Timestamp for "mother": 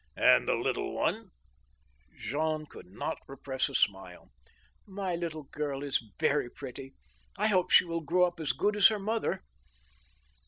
8.97-9.43